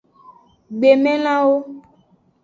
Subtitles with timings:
[0.77, 1.57] Gbemelanwo.